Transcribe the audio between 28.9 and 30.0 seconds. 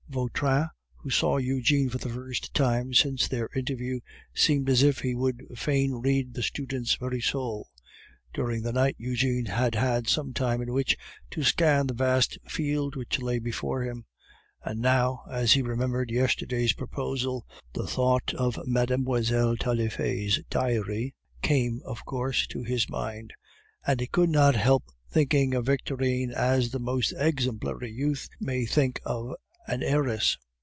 of an